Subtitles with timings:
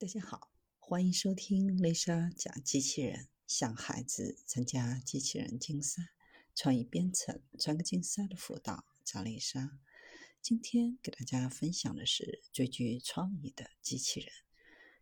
[0.00, 6.02] 大家好，欢迎收听丽莎讲机器人，向孩子参加机器人竞赛、
[6.54, 8.86] 创意编程、创客竞赛的辅导。
[9.04, 9.78] 张丽莎
[10.40, 14.30] 今天给大家分享的是最具创意的机器人。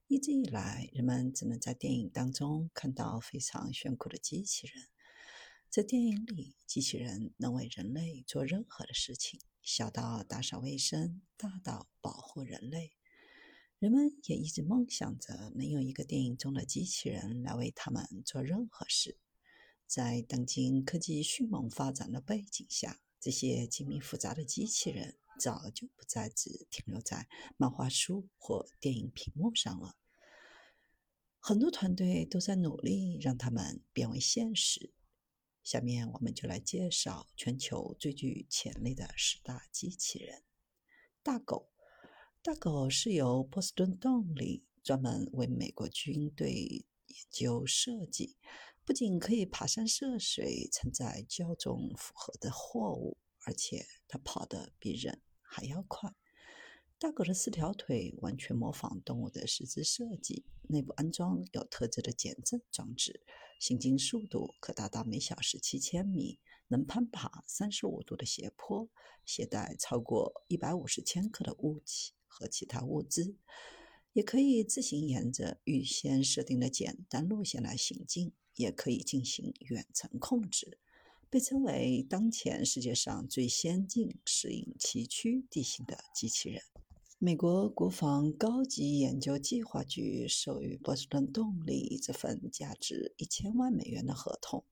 [0.09, 4.89] 一直以来，人们只能在电影当中看到非常炫酷的机器人。
[5.71, 12.98] 在电影里，机器人能为人类做任何的事情，小到打扫卫生，大到保护人类。
[13.79, 19.19] 人们也一直梦想着能有一个电影中的机器人来为他们做任何事。
[19.87, 29.97] 在当今科技迅猛发展的背景下，这些精密复杂的机器人早就不再只停留在漫画书或电影屏幕上了。
[31.39, 34.93] 很多团队都在努力让它们变为现实。
[35.63, 40.43] 下面我们就来介绍全球最具潜力的十大机器人——
[41.23, 41.71] 大狗。
[42.41, 48.37] 大狗是由波士顿动力专门为美国军队研究设计，
[48.85, 56.15] 不仅可以爬山涉水、承载较重负荷的货物，而且它跑得比人还要快。
[56.97, 63.21] 大狗的四条腿完全模仿动物的四肢设计，内部安装有特制的减震装置，
[63.59, 66.39] 行进速度可达到每小时七千米，
[66.69, 68.89] 能攀爬三十五度的斜坡，
[69.27, 72.15] 携带超过一百五十千克的物体。
[72.29, 73.35] 和其他物资，
[74.13, 80.79] 也可以自行沿着预先设定的简单路线来行进，也可以进行远程控制，
[81.29, 86.63] 被称为当前世界上最先进、适应崎岖地形的机器人。
[87.21, 94.65] 美国国防高级研究计划局授予波士顿动力这份价值一千万美元的合同，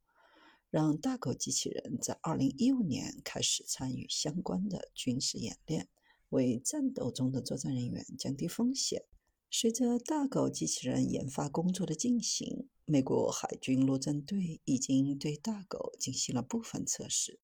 [0.70, 5.88] 让大狗机器人在二零一五年开始参与相关的军事演练。
[6.30, 9.05] 为战斗中的作战人员降低风险。
[9.50, 17.38] 随着大狗机器人研发工作的进行，美国海军陆战队已经对大狗进行了部分测试。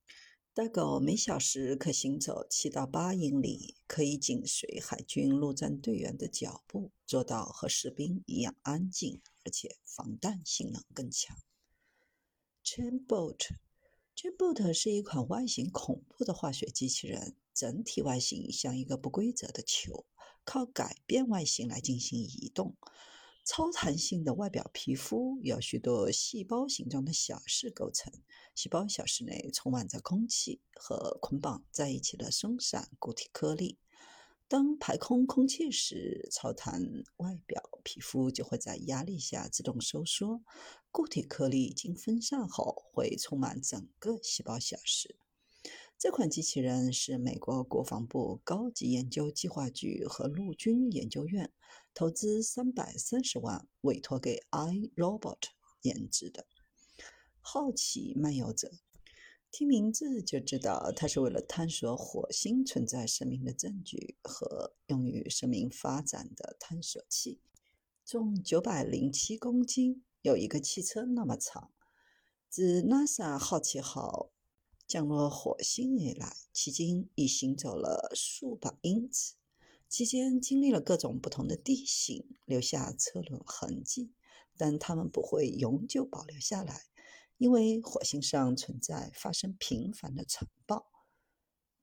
[0.54, 11.34] 大狗每小时可行走七到八英里，可以紧随海军陆战队员的脚步，做到和士兵一样安静，而且防弹性能更强。
[12.62, 17.34] Chainbot，Chainbot 是一款外形恐怖的化学机器人。
[17.54, 20.04] 整体外形像一个不规则的球，
[20.44, 22.76] 靠改变外形来进行移动。
[23.44, 28.12] 超弹性的外表皮肤由许多细胞形状的小室构成，
[28.54, 33.78] 细胞小室内充满着空气和捆绑在一起的松散固体颗粒。
[34.46, 36.82] 当排空空气时，超弹
[37.16, 40.42] 外表皮肤就会在压力下自动收缩，
[40.92, 45.16] 固体颗粒经分散后会充满整个细胞小室。
[46.02, 51.52] 这款机器人是美国国防部高级研究计划局和陆军研究院
[51.94, 55.38] 投资三百三十万委托给 iRobot
[55.82, 56.44] 研制的。
[57.40, 58.72] 好奇漫游者，
[59.52, 67.40] 听名字就知道，它是为了探索火星存在生命的证据和用于生命发展的探索器。
[68.04, 71.70] 重九百零七公斤，有一个汽车那么长。
[72.48, 74.31] 自 NASA 好奇号。
[74.86, 79.34] 降落火星以来，迄今已行走了数百英尺，
[79.88, 84.12] 期间经历了各种不同的地形，留下车轮痕迹。
[84.58, 86.82] 但它们不会永久保留下来，
[87.38, 90.92] 因为火星上存在发生频繁的尘暴。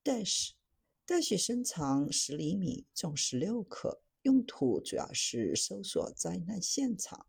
[0.03, 7.25] Dash，Dash 身长十厘米，重十六克，用途主要是搜索灾难现场。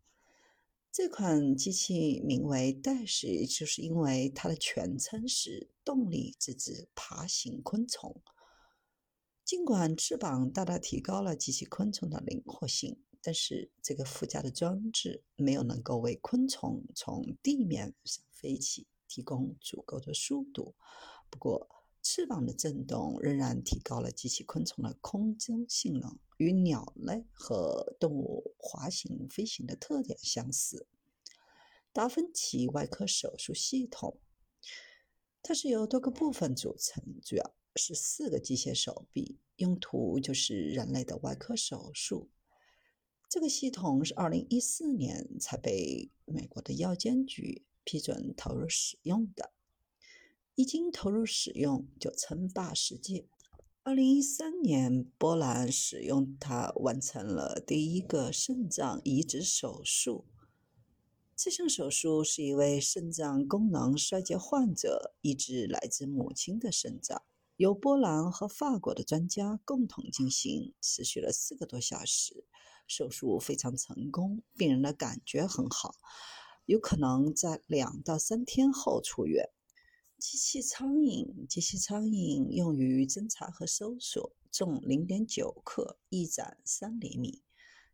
[0.93, 8.21] 这款机器名为袋鼠就是因为它的全称是动力自制爬行昆虫。
[9.45, 20.75] 尽管翅膀大大提高了机器昆虫的灵活性，但是这个附加的装置没有能够为昆虫从地面上飞起提供足够的速度。
[21.29, 30.87] 不过，翅膀的震动仍然提高了机器昆虫的空中性能，与鸟类和动物滑行飞行的特点相似。
[31.93, 34.19] 达芬奇外科手术系统，
[35.43, 42.29] 它是由多个部分组成，主要是四个机械手臂，用途就是人类的外科手术。
[43.29, 49.53] 这个系统是二零一四年才被美国的药监局批准投入使用的。
[50.55, 53.25] 一经投入使用，就称霸世界。
[53.83, 60.25] 二零一三年，波兰使用它完成了第一个肾脏移植手术。
[61.35, 67.23] 这项手术是一位肾脏功能衰竭患者移植来自母亲的肾脏，
[67.55, 72.43] 由波兰和法国的专家共同进行，持续了四个多小时。
[72.85, 75.95] 手术非常成功，病人的感觉很好，
[76.65, 79.49] 有可能在两到三天后出院。
[80.21, 87.41] 机器苍蝇，机器苍蝇用于侦查和搜索，重零点九克，翼展三厘米。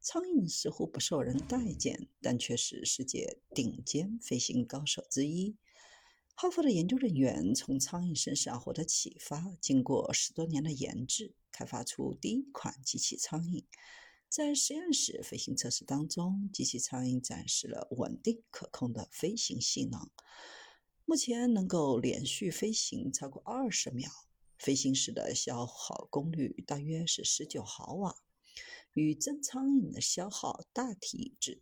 [0.01, 5.55] 苍蝇似乎不受人待见，但却是世界顶尖飞行高手之一。
[6.35, 13.63] 哈佛的研究人员从苍蝇身上获得启发，经过十多年的研制，开发出第一款机器苍蝇。
[14.27, 20.09] 在实验室飞行测试当中，机器苍蝇展示了稳定可控的飞行性能。
[21.09, 24.11] 目前能够连续飞行超过二十秒，
[24.57, 28.17] 飞行时的消耗功率大约是十九毫瓦，
[28.93, 31.61] 与真苍蝇的消耗大体一致。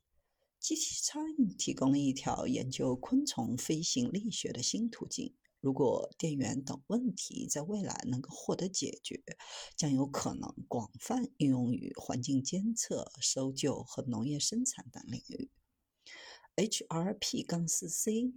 [0.60, 5.36] 机器苍蝇提供了一条研究昆虫飞行力学的新途径。
[5.60, 9.24] 如果电源等问题在未来能够获得解决，
[9.78, 15.52] 将有可能广泛应用于环境监测、搜救和农业生产等领域。
[16.56, 18.34] HRP 杠 4C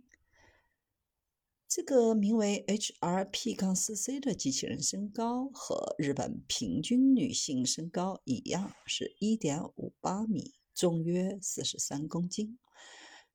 [1.80, 12.58] 这个名为 HRP 杠 4C 的机器人身高和日本平均女性身高一样，是1.58米，重约43公斤，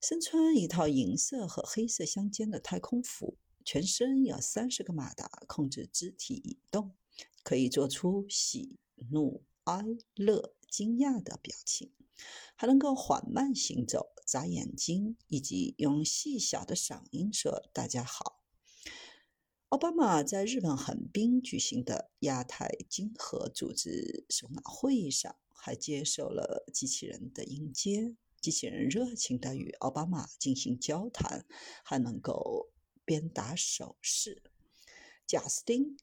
[0.01, 3.37] 身穿一套银色和黑色相间的太空服。
[3.63, 6.91] 全身有三十个马达控制肢体移动，
[7.43, 8.75] 可以做出喜、
[9.09, 9.81] 怒、哀、
[10.15, 11.89] 乐、惊讶的表情，
[12.55, 18.41] 还能够缓慢行走、眨眼睛，以及用细小的嗓音说“大家好”。
[19.69, 28.15] 奥巴马在日本横滨举行的亚太经合组织首脑会议上，还接受了机器人的迎接。
[28.39, 31.45] 机器人热情地与奥巴马进行交谈，
[31.83, 32.69] 还能够。
[33.05, 34.43] 边打手势，
[35.27, 35.97] 贾斯汀，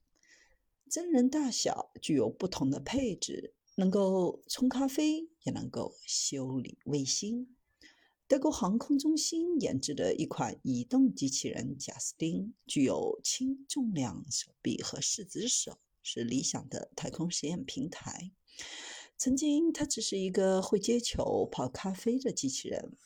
[0.91, 7.57] 真人大小，具有不同的配置，能够冲咖啡，也能够修理卫星。
[8.29, 18.31] 德国航空中心研制的一款移动机器人贾斯汀，具有轻重量手臂和四只手，是理想的太空实验平台。
[19.17, 22.97] 曾经，它只是一个会接球、泡咖啡的机器人。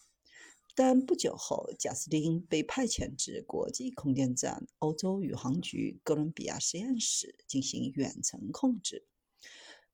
[0.77, 9.07] 但不久后，贾斯汀被派遣至国际空间站欧洲宇航局哥伦比亚实验室进行远程控制，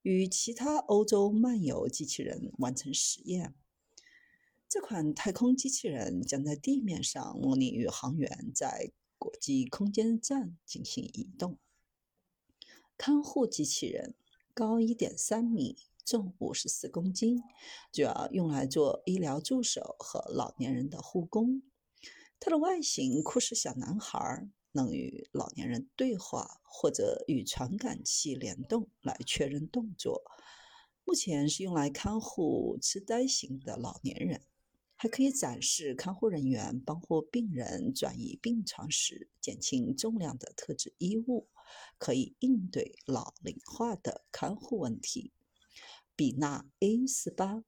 [0.01, 3.53] 与其他欧洲漫游机器人完成实验。
[4.67, 11.57] 这款太空机器人将在地面上模拟宇航员在国际空间站进行移动。
[12.97, 14.15] 看护机器人
[14.53, 15.77] 高一点三米。
[16.03, 17.43] 重五十四公斤，
[17.91, 21.61] 主要用来做医疗助手和老年人的护工。
[22.39, 30.23] 它的外形酷似小男孩，能与老年人对话或者与传感器联动来确认动作。
[31.03, 34.41] 目前是用来看护痴呆型的老年人，
[34.95, 41.47] 还可以展示看护人员帮助病人转移病床时减轻重量的特制衣物，
[41.97, 45.33] 可以应对老龄化的看护问题。
[46.15, 47.63] 比纳 A 四八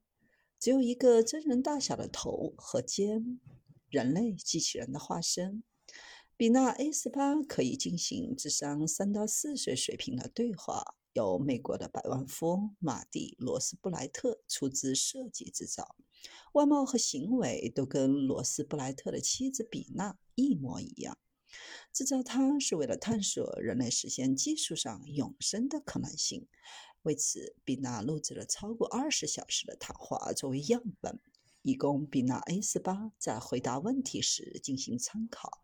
[0.60, 3.40] 只有一个真人大小的头和肩，
[3.90, 5.64] 人类机器人的化身。
[6.36, 15.96] 比纳 A 四八可以进行智商三到四岁水平的对话，由美国的百万富翁马蒂罗斯布莱特出资设计制造，
[16.54, 21.18] 外貌和行为都跟罗斯布莱特的妻子比纳一模一样。
[21.94, 26.48] 制造它是为了探索人类实现技术上永生的可能性。
[27.04, 31.20] 为此，比纳录制了超过二十小时的谈话作为样本，
[31.62, 35.62] 以供比纳 A 四八在回答问题时进行参考。